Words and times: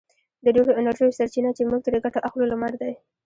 د 0.43 0.45
ډېرو 0.55 0.77
انرژیو 0.79 1.15
سرچینه 1.17 1.51
چې 1.57 1.63
موږ 1.69 1.81
ترې 1.85 1.99
ګټه 2.05 2.19
اخلو 2.27 2.45
لمر 2.51 2.73
دی. 2.81 2.93